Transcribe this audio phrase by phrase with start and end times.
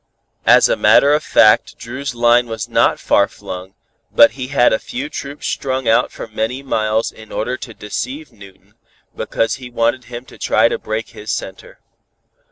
[0.47, 3.75] As a matter of fact, Dru's line was not far flung,
[4.11, 8.31] but he had a few troops strung out for many miles in order to deceive
[8.31, 8.73] Newton,
[9.15, 11.81] because he wanted him to try and break his center.